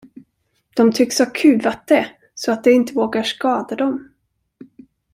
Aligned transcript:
De 0.75 0.91
tycks 0.91 1.19
ha 1.19 1.25
kuvat 1.25 1.87
det, 1.87 2.07
så 2.35 2.51
att 2.51 2.63
det 2.63 2.71
inte 2.71 2.93
vågar 2.93 3.23
skada 3.23 3.75
dem. 3.75 4.09